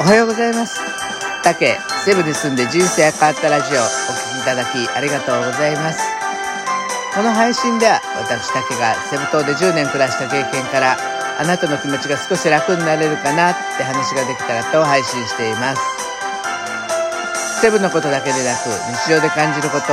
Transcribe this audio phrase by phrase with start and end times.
[0.00, 0.78] おはようございます。
[1.42, 1.74] 竹
[2.04, 3.90] セブに住んで人生が変わったラジオお聴
[4.30, 5.98] きいただきありがとうございます。
[7.18, 10.94] この配信では私竹がセブ島で10年暮らした経験から
[11.40, 15.82] あなたの気持ちが少し楽になれるかなって話ができたらと配信しています。
[17.60, 18.70] セブのことだけでなく
[19.02, 19.90] 日常で感じること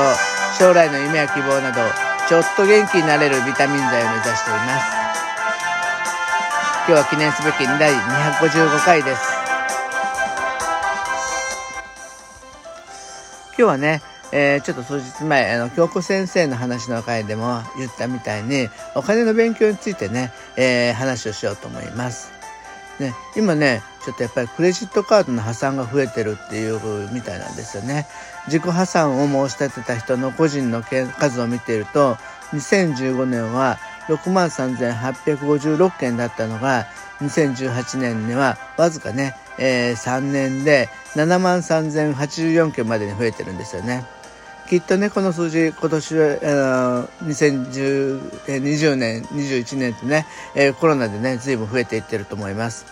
[0.59, 1.81] 将来の夢や希望など
[2.29, 4.85] ちょっと元気になれるビタミン剤を目指しています。
[6.85, 9.34] 今日は記念すべき第255回です。
[13.57, 14.01] 今日はね、
[14.33, 22.33] えー、ちょっと数日前、あの、京子先生の話の回でも言ったみたいに、お金の勉強についてね、えー、話をしようと思います。
[22.99, 28.07] ね、今ね、ちょっとやっぱりクレジットカードの破産が増えてるっていうみたいなんですよね。
[28.47, 32.17] 自己破産を申し立てた人の個人の数を見ていると、
[32.53, 36.87] 2015年は6万3856件だったのが、
[37.21, 44.05] 2018年にはわずかね、えー、3年で7万3084件までに増えてるんですよね。
[44.69, 46.45] きっとね、この数字、今年は、あ
[47.21, 52.85] の、2020年、21年ってね、えー、コロナでね、随分増えていってると思います。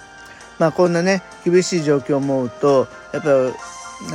[0.60, 3.30] まあ、こんなね、厳しい状況を思うと、やっぱ、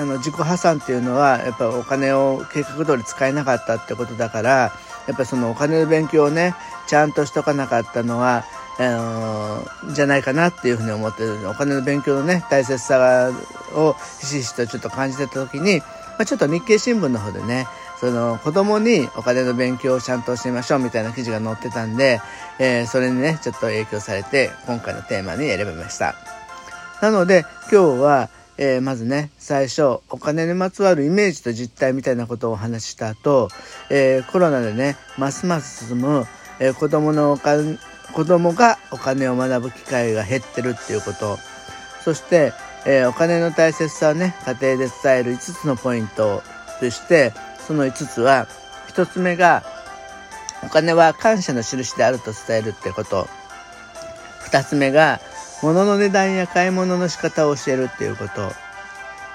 [0.01, 4.73] あの、自己破産っていうのは、やっぱお金を計画通り使えなかったってことだから、
[5.09, 6.55] やっぱそのお金の勉強をね、
[6.87, 8.45] ちゃんとしとかなかったのは、
[8.79, 13.33] あのじゃないかなっていうふうに思ってるお金の勉強のね大切さ
[13.75, 15.85] をひしひしとちょっと感じてた時に、ま
[16.21, 17.67] あ、ちょっと日経新聞の方でね
[18.01, 22.21] その子供にお金の勉強をちゃんと教えましょうみたいな記事が載ってたんで、
[22.61, 26.15] えー、それにねちょっと影響されて今回のテーマに選びました。
[27.03, 28.29] なので今日は
[28.61, 33.49] えー、まずね最初お金にまつわるイメージと実態みたいなことをお話しした後、
[33.89, 36.27] えー、コロナでねますます進む、
[36.59, 37.79] えー、子供のお金
[38.13, 41.39] 子供がお金を学ぶ機会が減ってるっていうこと。
[42.05, 42.53] そして、
[42.87, 46.43] えー、お金の大切さをね家庭で伝える5つのポイント
[46.81, 47.33] として
[47.67, 48.47] その5つは
[48.89, 49.63] 1つ目が
[50.65, 53.29] お金は感謝の印であると伝えるってこと。
[54.51, 55.21] 2つ目が
[55.63, 58.51] 物の値段や買い物の仕方を教えるっていうこと。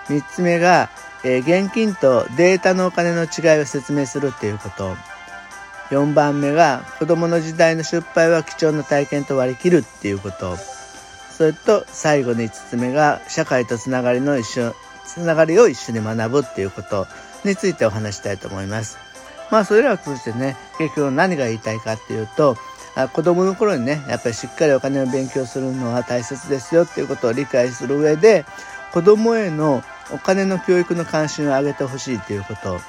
[0.08, 0.90] 3つ目が、
[1.24, 4.96] えー、現金とデータのお金の違いを説明するっていうこと。
[5.94, 10.58] 4番目が子供の時代の失敗は貴重な体験と割り切るっていうこと。
[11.38, 17.08] それと最後に5つ目が社会とつながりの一緒つながりを一緒に学ぶっていうこと
[17.44, 18.98] についてお話したいと思います。
[19.52, 22.56] まあそれらを通じてね結局何が言いたいかっていうと
[22.96, 28.46] あ子供の頃にねやっぱりしっかりお金を勉強するのは大切ですよっていうことを理解する上で
[28.94, 32.80] 子供へのお金の教育の関心を上げてほしいっていうこと。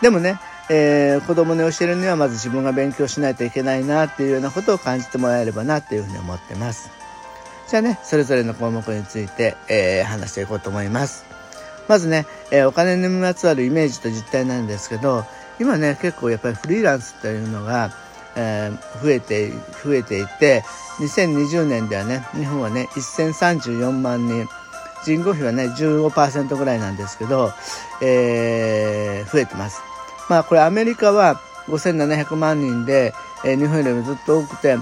[0.00, 6.90] でもねえー、子供に教えるにはまず自分が勉強しないといけないなっていうようなことを感じてもらえればなっていうふうに思ってます。
[7.68, 11.24] じゃあね、それぞれの項目について、えー、話していこうと思います。
[11.88, 15.24] まずね、えー、お金にまつわるイメージと実態なんですけど、
[15.58, 17.92] 今ね、結構やっぱりフリーランスというのが、
[18.36, 19.50] えー、増えて、
[19.84, 20.64] 増えていて、
[20.98, 24.48] 2020年ではね、日本はね、1034万人、
[25.04, 27.52] 人口比はね、15%ぐらいなんですけど、
[28.00, 29.82] えー、増えてます。
[30.28, 34.76] まあこれアメリカは5700万人で、えー、日本よりもずっと多くて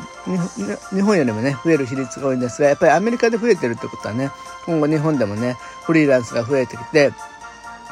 [0.94, 4.30] 日本よりもね増える比率が多いんですがやっぱりアメリカで増えてるってことはね
[4.66, 7.12] 今後日本でもねフリーランスが増えてきて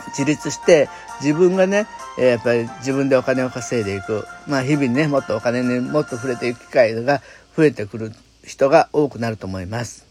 [0.09, 0.89] 自立して
[1.21, 1.87] 自分がね、
[2.19, 7.21] えー、やっぱり自分でお金を稼いでいくまあ日々ねもっとお金にもっと触れていく機会が
[7.57, 8.13] 増えてくる
[8.45, 10.07] 人が多くなると思います。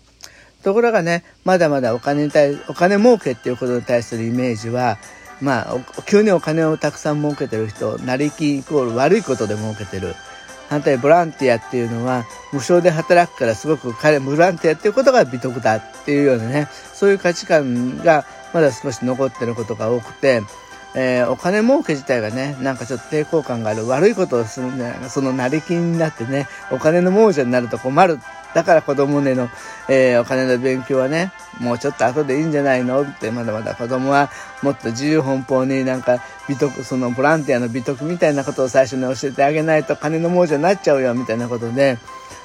[0.63, 4.97] ところがねまだまだお金に対お金儲けっていうことに対するイメージは
[5.41, 10.15] まあ、急にお金をたくさん儲けてる人、成りきイコール悪いことで儲けてる。
[10.69, 20.41] 反対ボランティアっていうのは無償で働くからすごく彼ボランティアっていうことが美徳だっていうようなねそういう価値観がまだ少し残ってることが多くて、
[20.95, 28.19] えー、お金儲け自体がねなんかちょっと抵抗感がある悪いことをするんじゃないその成り金になってねお金の亡者になると困る
[28.53, 29.49] だから子供ねの、
[29.87, 33.03] えー、お金の勉強はね、もうちょっと後でいいんじゃないの？
[33.03, 34.29] って、まだまだ子供は
[34.63, 41.97] もっと自由奔放になんか美徳、そのボランティアの美徳みたいなことを最初に教えてあげないと金の亡者になっちゃうよみたいなことで、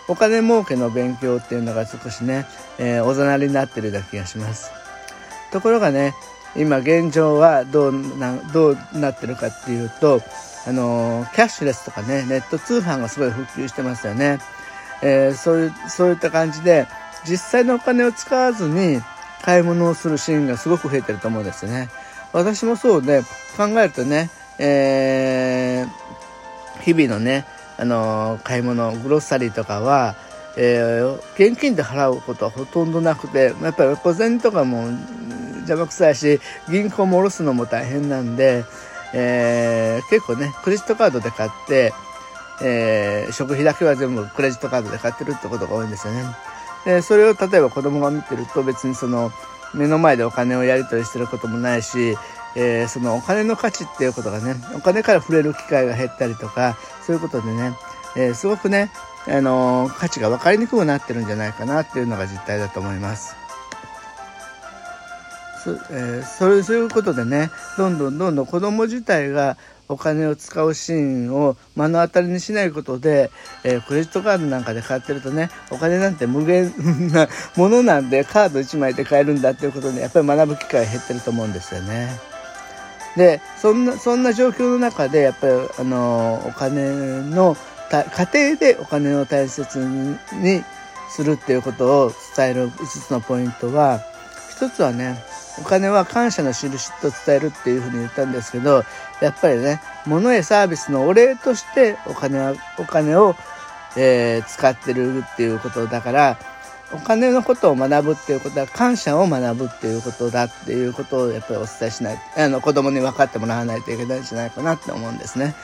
[0.09, 2.47] お金儲けの勉強っていうのが少しね、
[2.79, 4.71] えー、おざなりになってるような気がします。
[5.53, 6.15] ところがね、
[6.57, 10.21] 今現状はどうなどうなってるかっていうと、
[10.67, 14.39] あのキャッシュレスとかね、ネット通販がすごい普及してますよね。
[15.03, 16.87] えー、そういう、そういった感じで、
[17.25, 19.01] 実際のお金を使わずに
[19.43, 21.89] 買い物をするシーンがすごく増えてると思うんですね。
[22.33, 23.23] 私もそうで、
[23.57, 27.45] 考えるとね、えー、日々のね、
[27.77, 30.15] あのー、買い物、グロッサリーとかは、
[30.57, 34.89] えー、現金で払うことはほとんどなくてやっぱり小銭とかも
[35.57, 38.65] 邪魔くさいし銀行も下ろすのも大変なんで、
[39.15, 41.93] えー、結構ねクレジットカードで買って、
[42.63, 46.25] えー、食費だけは全部クレジットカードで買ってるってことが多いんですよね。
[46.85, 49.31] でそれを例えば子供が見てると別にその
[49.75, 52.17] 目の前でお金をやり取りしてることもないし、
[52.57, 56.77] えー、そのお金の価値っていうことがねお金から触れる機会が減ったりとか
[57.07, 57.75] そういうことでね、
[58.17, 58.91] えー、すごくね
[59.29, 63.37] あの価値が分かりにくくなってるんじゃないかなっていうのが実態だと思います。
[65.63, 69.57] そ,、えー、そういうことでねどんどんどんどん子供自体が
[69.93, 73.31] お金を使うシーンを目の当たりにしないことで、
[73.65, 76.73] えー、クレジットカードなんかで買ってるとねお金なんて無限
[77.13, 82.19] な ものなんでカード1枚で買えるんだっていうことでやっぱり学ぶ機会減ってると思うんですよね。
[83.17, 87.57] でそんなそんな状況の中でやっぱりあのお金の
[87.91, 89.79] 家庭でお金を大切
[90.33, 90.65] に
[91.11, 94.01] するっていうことを伝える5つのポイントは
[94.59, 95.23] 1つはね
[95.59, 98.85] お金は感謝の印と伝えるっていうふうに言ったんですけど
[99.21, 103.37] やっぱりね物やサービスのお礼としてお金はお金を、
[103.97, 106.39] えー、使ってるっていうことだから
[106.95, 115.55] お金のことを学ぶっていうことは感謝を学ぶっていうことだっていうことをやっぱりお伝えしないあの子供に分かってもらわないといけないんじゃないかなって思うんですね。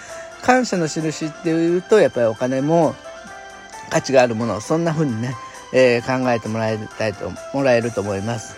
[0.43, 2.95] 感謝の印っていうとやっぱりお金も
[3.91, 5.35] 価値があるものそんな風にね、
[5.73, 8.57] えー、考えてもらいたいともらえると思います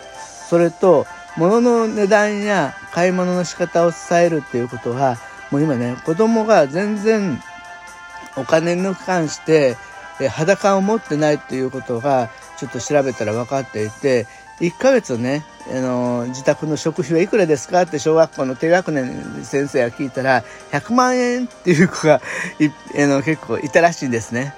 [0.48, 1.06] それと
[1.36, 5.16] 物の値段や買い物の仕方を伝えるっていうことは
[5.50, 7.40] もう今ね子供が全然
[8.36, 9.76] お金に関して
[10.28, 14.26] 裸を持ってないっていうことがちょっと調べたら分かっていて
[14.60, 15.42] 1ヶ月ね、
[15.74, 22.20] あの自宅の食費はいくらですかって小学校の低学年先生が聞いたら100万円っていう子が
[22.58, 22.66] い
[23.02, 24.54] あの結構いたらしいんですね。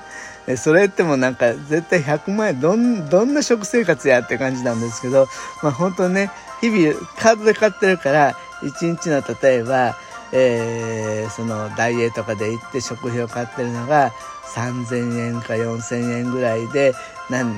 [0.56, 5.26] それってもなんか絶対100万円どんどんな食生活やって感じなんですけど、
[5.62, 6.30] まあ、本当ね
[6.60, 9.96] 日々カードで買ってるから1日の例えば、
[10.32, 14.12] えー、そのダイエーとかで行って食費を買ってるのが
[14.54, 16.94] 3000円か4000円ぐらいで
[17.30, 17.54] 何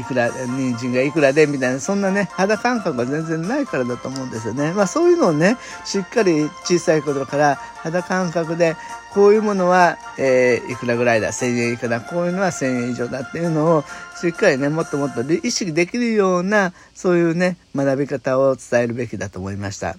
[0.00, 4.72] いくら人参がいくらでみたいなそんなね肌感覚が全然ないからだと思うんですよね。
[4.72, 8.76] まあそういうのをねしっかり小さい頃から肌感覚で
[9.12, 13.84] こういうものは、えー、いくらぐらいだ1000円いくらこういうのは1000円以上だっていうのを
[14.20, 19.96] しっかりねもっともっと意識できるようなそういうね学び方を伝えるべきだと思いました。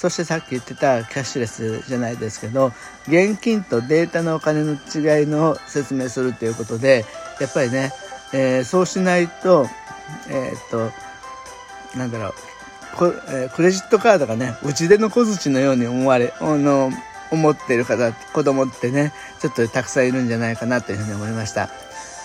[0.00, 2.72] そしてさっき言ってたキャッシュレスじゃないですけど
[3.06, 7.04] 現金とデータのお金の違いの説明するっていうことで
[7.38, 7.92] やっぱりね、
[8.32, 9.66] えー、そうしないと
[10.30, 12.32] えー、っとなんだろう
[12.96, 16.90] こ、えー、クレジットカードがね打ち出の小槌のように思われあの
[17.30, 21.68] 思ってる方子供ってねちょっとたくさんいるんじゃないかなというふうに思いました。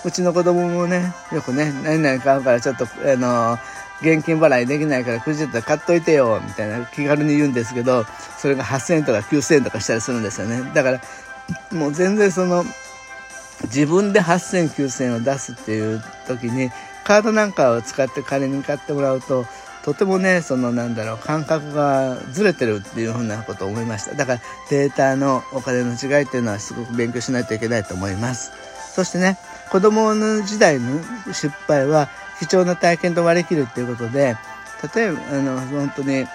[0.06, 3.58] うちの子供もねよくね何々買うからちょっとあの
[4.02, 8.06] 現金払いできないからクレジット買っといてよみたいな気軽に言うんですけど
[8.38, 10.72] それが8000円とか9000円とかしたりするんですよね。
[10.74, 11.02] だから
[11.72, 12.66] もう全然その
[13.64, 16.72] 自分で8000円9000円を出すっていう時に
[17.04, 19.46] カードなんかを使って金に買ってもらうと
[19.84, 24.16] とてもねそのなんだろう感覚がずれてるっていうふうなことを思いました。
[24.16, 28.52] だからデータのお金の違いっていうのはすごく勉強しないといけないと思います。
[28.94, 29.38] そしてね
[29.72, 31.00] 子供の時代の
[31.32, 34.36] 失敗は貴重な体験と割り切るっていうことで
[34.96, 36.26] 例えばあの本当に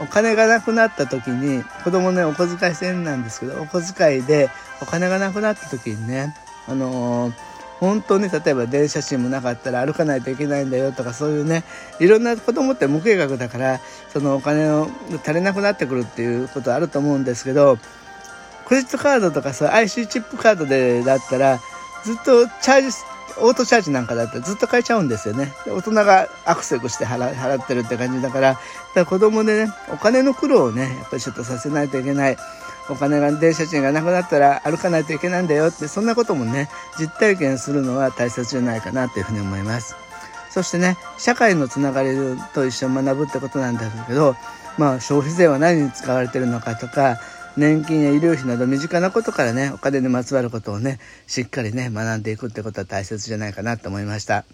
[0.00, 6.34] お金がなくなった時に子供ねお小遣い制なんですけどお小遣いでお金がなくなった時にね
[6.66, 7.34] あのー、
[7.78, 11.64] 本当に例えば電車賃もなかったら歩かないといけないんだよとかそういうね
[12.00, 13.80] いろんな子供って無計画だから
[14.12, 14.88] そのお金を
[15.24, 17.78] 足りなくなってくるっていうことあると思うんですけど
[18.66, 21.60] クレジットカードとかさ IC チップカードでだったら
[22.04, 25.52] ずっとチャージオートチャージなんかだったらずっと買えちゃうんですよね。
[25.66, 28.60] 大人がアクセクして払払ってるって感じだから、だか
[28.94, 32.36] ら子供でね、お金の苦労をね、やっぱりちょっとさせないといけない。
[32.88, 39.94] お金が、電車賃がなくなったら歩かないといけないんだよって、そんなこともね、実体験するのは大切じゃないかなというふうに思います。
[40.50, 42.10] そしてね、社会のつながり
[42.52, 44.36] と一緒に学ぶってことなんだけど、
[44.78, 47.18] まあ消費税は何に使われてるのかとか、
[47.56, 54.44] 年金や医療費など身近なことからねお金にまつわることをねしっかりね学んでいくってことは大切じゃないかなと思いました。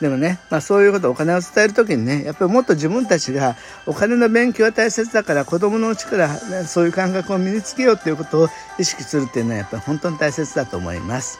[0.00, 11.38] でもね、まあ、そういうことお金を伝える時にねやっぱりもっと自分たちがお金の勉強は大切だから子供のうちから、ね、そういう感覚を身につけようっていうことを意識するっていうのはやっぱり本当に大切だと思います。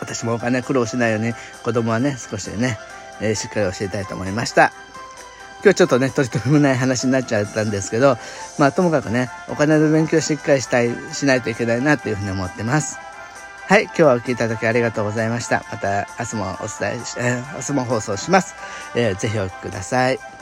[0.00, 1.32] 私もお金苦労しないように
[1.64, 2.78] 子供はね少しね、
[3.20, 4.72] えー、しっかり教えたいと思いました。
[5.62, 8.16] 今日ちょっとね、取り留めもない話になっちゃったんですけど、
[8.58, 12.98] まあともかくね、お金の勉強しっかりしたい、しないといけないなというふうに思ってます。
[13.66, 15.64] はい、今日はお聞きいただきありがとうございました。
[15.70, 18.54] また明日もお伝えし、えー明日も放送します。
[18.94, 20.37] えーぜひお聴きください。